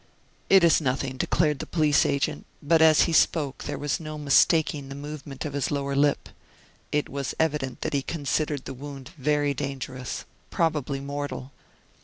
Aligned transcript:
"It 0.49 0.63
is 0.63 0.81
nothing," 0.81 1.17
declared 1.17 1.59
the 1.59 1.67
police 1.67 2.07
agent, 2.07 2.47
but 2.63 2.81
as 2.81 3.01
he 3.01 3.13
spoke 3.13 3.65
there 3.65 3.77
was 3.77 3.99
no 3.99 4.17
mistaking 4.17 4.89
the 4.89 4.95
movement 4.95 5.45
of 5.45 5.53
his 5.53 5.69
lower 5.69 5.95
lip. 5.95 6.29
It 6.91 7.07
was 7.07 7.35
evident 7.39 7.81
that 7.81 7.93
he 7.93 8.01
considered 8.01 8.65
the 8.65 8.73
wound 8.73 9.09
very 9.15 9.53
dangerous, 9.53 10.25
probably 10.49 11.01
mortal. 11.01 11.51